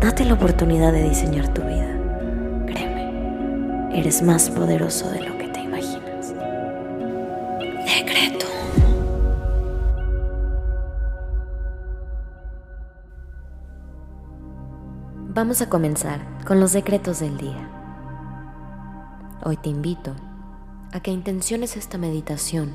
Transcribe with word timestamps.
Date 0.00 0.24
la 0.24 0.34
oportunidad 0.34 0.92
de 0.92 1.08
diseñar 1.08 1.52
tu 1.52 1.60
vida. 1.60 1.92
Créeme, 2.66 3.98
eres 3.98 4.22
más 4.22 4.48
poderoso 4.48 5.10
de 5.10 5.22
lo 5.22 5.36
que 5.36 5.48
te 5.48 5.60
imaginas. 5.60 6.32
Decreto. 7.84 8.46
Vamos 15.34 15.60
a 15.62 15.68
comenzar 15.68 16.20
con 16.46 16.60
los 16.60 16.72
decretos 16.72 17.18
del 17.18 17.36
día. 17.36 17.68
Hoy 19.44 19.56
te 19.56 19.68
invito 19.68 20.14
a 20.92 21.00
que 21.00 21.10
intenciones 21.10 21.76
esta 21.76 21.98
meditación 21.98 22.72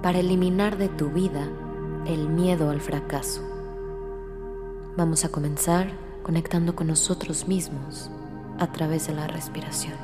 para 0.00 0.20
eliminar 0.20 0.78
de 0.78 0.88
tu 0.90 1.10
vida 1.10 1.48
el 2.06 2.28
miedo 2.28 2.70
al 2.70 2.80
fracaso. 2.80 3.42
Vamos 4.96 5.24
a 5.24 5.28
comenzar 5.30 6.05
conectando 6.26 6.74
con 6.74 6.88
nosotros 6.88 7.46
mismos 7.46 8.10
a 8.58 8.66
través 8.66 9.06
de 9.06 9.14
la 9.14 9.28
respiración. 9.28 9.94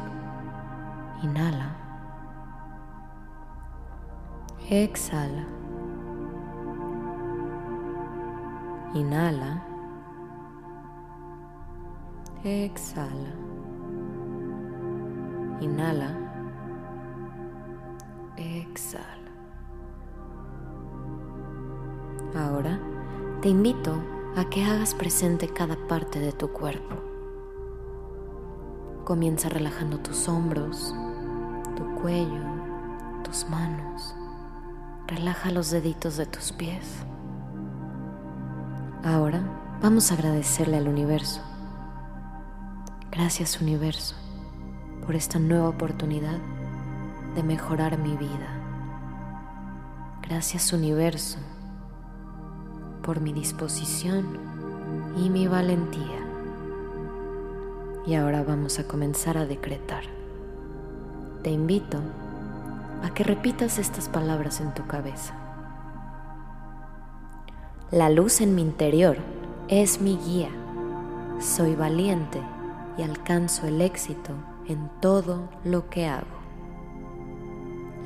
Inhala. 1.21 1.77
Exhala. 4.71 5.45
Inhala. 8.95 9.65
Exhala. 12.45 13.33
Inhala. 15.61 16.17
Exhala. 18.37 19.33
Ahora 22.37 22.79
te 23.41 23.49
invito 23.49 24.22
a 24.35 24.49
que 24.49 24.65
hagas 24.65 24.95
presente 24.95 25.47
cada 25.49 25.77
parte 25.89 26.19
de 26.19 26.33
tu 26.33 26.49
cuerpo. 26.53 26.97
Comienza 29.05 29.51
relajando 29.51 29.99
tus 29.99 30.27
hombros, 30.27 30.95
tu 31.77 32.01
cuello, 32.01 32.43
tus 33.25 33.47
manos. 33.51 34.15
Relaja 35.07 35.51
los 35.51 35.71
deditos 35.71 36.17
de 36.17 36.25
tus 36.25 36.51
pies. 36.53 37.05
Ahora 39.05 39.43
vamos 39.83 40.11
a 40.11 40.15
agradecerle 40.15 40.79
al 40.79 40.89
universo. 40.89 41.43
Gracias 43.11 43.61
universo 43.61 44.15
por 45.05 45.15
esta 45.15 45.39
nueva 45.39 45.69
oportunidad 45.69 46.39
de 47.35 47.43
mejorar 47.43 47.99
mi 47.99 48.17
vida. 48.17 48.49
Gracias 50.23 50.73
universo 50.73 51.39
por 53.03 53.21
mi 53.21 53.33
disposición 53.33 54.39
y 55.17 55.29
mi 55.29 55.47
valentía. 55.47 56.21
Y 58.07 58.15
ahora 58.15 58.43
vamos 58.43 58.79
a 58.79 58.87
comenzar 58.87 59.37
a 59.37 59.47
decretar. 59.47 60.05
Te 61.43 61.51
invito 61.51 61.99
a 63.03 63.13
que 63.15 63.25
repitas 63.25 63.79
estas 63.79 64.09
palabras 64.09 64.61
en 64.61 64.73
tu 64.75 64.87
cabeza. 64.87 65.35
La 67.91 68.09
luz 68.09 68.41
en 68.41 68.55
mi 68.55 68.63
interior 68.63 69.19
es 69.69 70.01
mi 70.01 70.17
guía. 70.17 70.49
Soy 71.41 71.75
valiente 71.75 72.41
y 72.97 73.03
alcanzo 73.03 73.67
el 73.67 73.81
éxito 73.81 74.33
en 74.67 74.91
todo 75.01 75.49
lo 75.65 75.91
que 75.91 76.07
hago. 76.07 76.43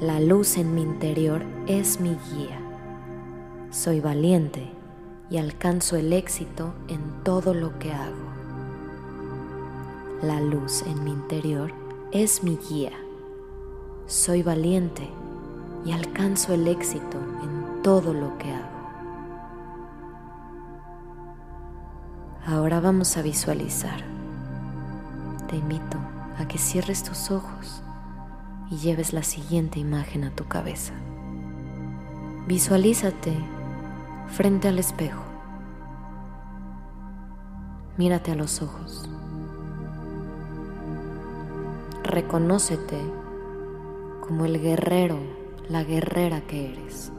La 0.00 0.20
luz 0.20 0.56
en 0.58 0.74
mi 0.74 0.82
interior 0.82 1.42
es 1.66 2.00
mi 2.00 2.16
guía. 2.30 2.58
Soy 3.70 4.00
valiente 4.00 4.75
y 5.30 5.38
alcanzo 5.38 5.96
el 5.96 6.12
éxito 6.12 6.74
en 6.88 7.24
todo 7.24 7.54
lo 7.54 7.78
que 7.78 7.92
hago. 7.92 8.26
La 10.22 10.40
luz 10.40 10.82
en 10.82 11.04
mi 11.04 11.10
interior 11.10 11.72
es 12.12 12.42
mi 12.42 12.56
guía. 12.56 12.92
Soy 14.06 14.42
valiente 14.42 15.08
y 15.84 15.92
alcanzo 15.92 16.54
el 16.54 16.66
éxito 16.68 17.18
en 17.42 17.82
todo 17.82 18.12
lo 18.12 18.38
que 18.38 18.50
hago. 18.50 18.76
Ahora 22.46 22.80
vamos 22.80 23.16
a 23.16 23.22
visualizar. 23.22 24.00
Te 25.48 25.56
invito 25.56 25.98
a 26.38 26.46
que 26.46 26.58
cierres 26.58 27.02
tus 27.02 27.30
ojos 27.30 27.82
y 28.70 28.76
lleves 28.76 29.12
la 29.12 29.22
siguiente 29.22 29.80
imagen 29.80 30.24
a 30.24 30.30
tu 30.30 30.46
cabeza. 30.46 30.92
Visualízate 32.46 33.36
frente 34.28 34.68
al 34.68 34.78
espejo. 34.78 35.22
Mírate 37.96 38.32
a 38.32 38.34
los 38.34 38.60
ojos. 38.60 39.08
Reconócete 42.02 43.00
como 44.26 44.44
el 44.44 44.60
guerrero, 44.60 45.18
la 45.68 45.82
guerrera 45.84 46.40
que 46.42 46.72
eres. 46.72 47.12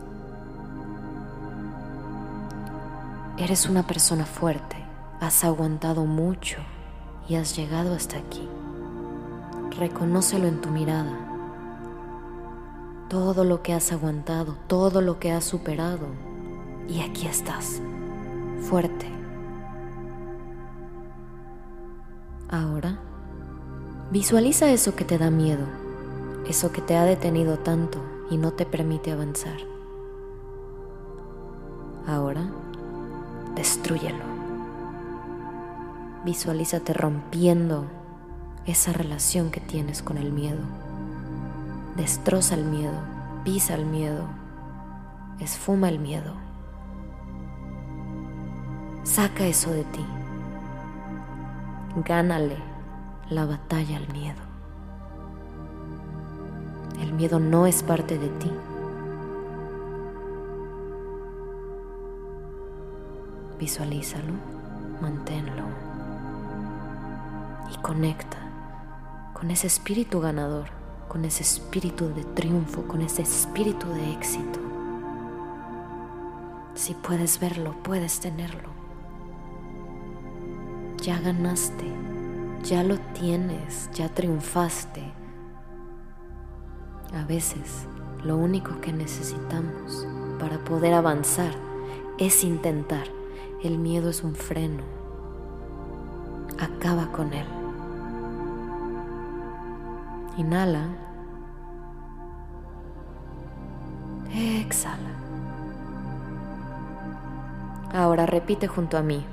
Eres 3.37 3.69
una 3.69 3.85
persona 3.85 4.25
fuerte, 4.25 4.77
has 5.19 5.43
aguantado 5.43 6.05
mucho 6.05 6.57
y 7.27 7.35
has 7.35 7.55
llegado 7.55 7.93
hasta 7.93 8.17
aquí. 8.17 8.47
Reconócelo 9.77 10.47
en 10.47 10.61
tu 10.61 10.69
mirada. 10.69 11.13
Todo 13.09 13.43
lo 13.43 13.61
que 13.61 13.73
has 13.73 13.91
aguantado, 13.91 14.55
todo 14.67 15.01
lo 15.01 15.19
que 15.19 15.31
has 15.31 15.43
superado, 15.43 16.07
y 16.87 17.01
aquí 17.01 17.27
estás, 17.27 17.81
fuerte. 18.69 19.05
Ahora, 22.49 22.99
visualiza 24.11 24.71
eso 24.71 24.95
que 24.95 25.03
te 25.03 25.17
da 25.17 25.29
miedo, 25.29 25.65
eso 26.47 26.71
que 26.71 26.81
te 26.81 26.95
ha 26.95 27.03
detenido 27.03 27.59
tanto 27.59 28.01
y 28.29 28.37
no 28.37 28.53
te 28.53 28.65
permite 28.65 29.11
avanzar. 29.11 29.57
Ahora, 32.05 32.49
destruyelo. 33.55 34.23
Visualízate 36.23 36.93
rompiendo 36.93 37.85
esa 38.65 38.93
relación 38.93 39.51
que 39.51 39.59
tienes 39.59 40.01
con 40.01 40.17
el 40.17 40.31
miedo. 40.31 40.61
Destroza 41.97 42.55
el 42.55 42.63
miedo, 42.63 42.99
pisa 43.43 43.75
el 43.75 43.85
miedo, 43.85 44.25
esfuma 45.39 45.89
el 45.89 45.99
miedo. 45.99 46.46
Saca 49.07 49.47
eso 49.47 49.71
de 49.71 49.85
ti. 49.85 50.05
Gánale 52.05 52.57
la 53.29 53.45
batalla 53.45 53.95
al 53.97 54.07
miedo. 54.09 54.41
El 56.99 57.13
miedo 57.13 57.39
no 57.39 57.65
es 57.65 57.83
parte 57.83 58.17
de 58.19 58.27
ti. 58.27 58.51
Visualízalo, 63.57 64.33
manténlo 65.01 65.63
y 67.73 67.77
conecta 67.77 68.37
con 69.33 69.49
ese 69.51 69.67
espíritu 69.67 70.19
ganador, 70.19 70.67
con 71.07 71.23
ese 71.23 71.43
espíritu 71.43 72.13
de 72.13 72.25
triunfo, 72.25 72.83
con 72.83 73.01
ese 73.01 73.21
espíritu 73.21 73.87
de 73.87 74.11
éxito. 74.11 74.59
Si 76.75 76.93
puedes 76.93 77.39
verlo, 77.39 77.73
puedes 77.83 78.19
tenerlo 78.19 78.86
ya 81.01 81.19
ganaste, 81.19 81.85
ya 82.63 82.83
lo 82.83 82.97
tienes, 83.13 83.89
ya 83.93 84.09
triunfaste. 84.09 85.03
A 87.13 87.23
veces 87.25 87.87
lo 88.23 88.37
único 88.37 88.81
que 88.81 88.91
necesitamos 88.91 90.05
para 90.39 90.57
poder 90.59 90.93
avanzar 90.93 91.51
es 92.17 92.43
intentar. 92.43 93.07
El 93.63 93.77
miedo 93.77 94.09
es 94.09 94.23
un 94.23 94.35
freno. 94.35 94.83
Acaba 96.59 97.11
con 97.11 97.33
él. 97.33 97.45
Inhala. 100.37 100.87
Exhala. 104.33 105.09
Ahora 107.93 108.25
repite 108.25 108.67
junto 108.67 108.97
a 108.97 109.01
mí. 109.01 109.25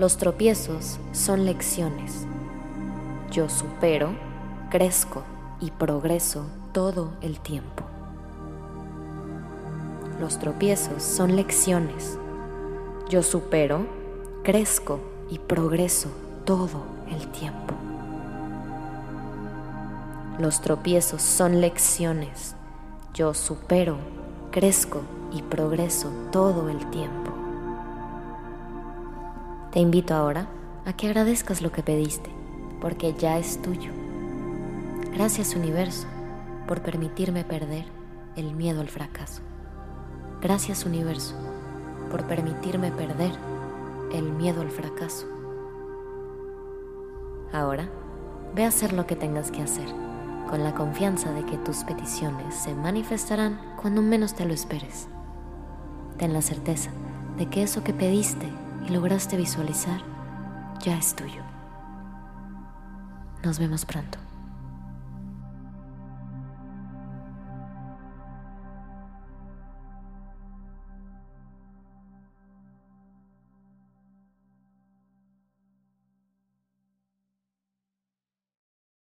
Los 0.00 0.16
tropiezos 0.16 0.98
son 1.12 1.44
lecciones. 1.44 2.24
Yo 3.30 3.50
supero, 3.50 4.14
crezco 4.70 5.24
y 5.60 5.72
progreso 5.72 6.46
todo 6.72 7.12
el 7.20 7.38
tiempo. 7.38 7.84
Los 10.18 10.38
tropiezos 10.38 11.02
son 11.02 11.36
lecciones. 11.36 12.16
Yo 13.10 13.22
supero, 13.22 13.86
crezco 14.42 15.00
y 15.28 15.38
progreso 15.38 16.08
todo 16.46 16.82
el 17.10 17.28
tiempo. 17.28 17.74
Los 20.38 20.62
tropiezos 20.62 21.20
son 21.20 21.60
lecciones. 21.60 22.54
Yo 23.12 23.34
supero, 23.34 23.98
crezco 24.50 25.02
y 25.30 25.42
progreso 25.42 26.10
todo 26.32 26.70
el 26.70 26.88
tiempo. 26.88 27.39
Te 29.72 29.78
invito 29.78 30.14
ahora 30.14 30.48
a 30.84 30.92
que 30.94 31.06
agradezcas 31.06 31.62
lo 31.62 31.70
que 31.70 31.84
pediste, 31.84 32.28
porque 32.80 33.14
ya 33.14 33.38
es 33.38 33.62
tuyo. 33.62 33.92
Gracias 35.14 35.54
universo 35.54 36.08
por 36.66 36.82
permitirme 36.82 37.44
perder 37.44 37.84
el 38.34 38.52
miedo 38.52 38.80
al 38.80 38.88
fracaso. 38.88 39.42
Gracias 40.40 40.84
universo 40.84 41.36
por 42.10 42.24
permitirme 42.24 42.90
perder 42.90 43.30
el 44.12 44.32
miedo 44.32 44.60
al 44.60 44.70
fracaso. 44.70 45.28
Ahora, 47.52 47.88
ve 48.56 48.64
a 48.64 48.68
hacer 48.68 48.92
lo 48.92 49.06
que 49.06 49.14
tengas 49.14 49.52
que 49.52 49.62
hacer, 49.62 49.86
con 50.48 50.64
la 50.64 50.74
confianza 50.74 51.32
de 51.32 51.44
que 51.44 51.58
tus 51.58 51.84
peticiones 51.84 52.56
se 52.56 52.74
manifestarán 52.74 53.60
cuando 53.80 54.02
menos 54.02 54.34
te 54.34 54.46
lo 54.46 54.52
esperes. 54.52 55.06
Ten 56.18 56.32
la 56.32 56.42
certeza 56.42 56.90
de 57.36 57.46
que 57.46 57.62
eso 57.62 57.84
que 57.84 57.92
pediste 57.92 58.48
y 58.86 58.90
lograste 58.90 59.36
visualizar 59.36 60.00
ya 60.80 60.96
es 60.96 61.14
tuyo. 61.14 61.42
Nos 63.42 63.58
vemos 63.58 63.84
pronto. 63.84 64.18